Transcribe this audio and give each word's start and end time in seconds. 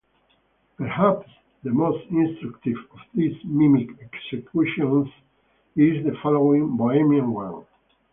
Perhaps 0.77 1.27
the 1.61 1.69
most 1.69 2.03
instructive 2.09 2.73
of 2.89 2.97
these 3.13 3.35
mimic 3.45 3.89
executions 4.01 5.07
is 5.75 6.03
the 6.03 6.17
following 6.23 6.75
Bohemian 6.75 7.31
one. 7.31 7.63